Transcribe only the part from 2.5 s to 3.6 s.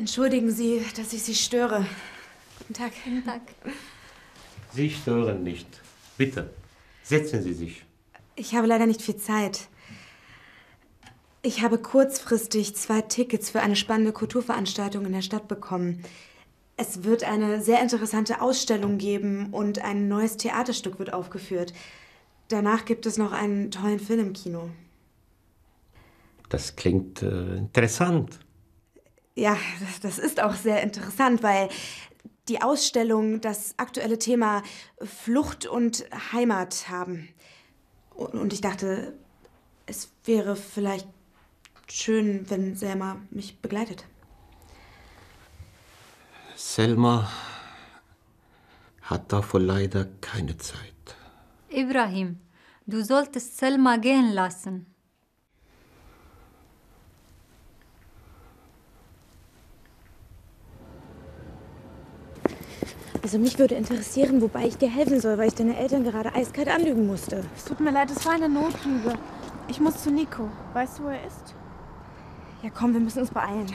Guten Tag. Guten Tag.